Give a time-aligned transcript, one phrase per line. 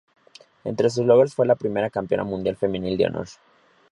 [0.63, 3.27] Entre sus logros fue la primera Campeona Mundial Femenil de Honor.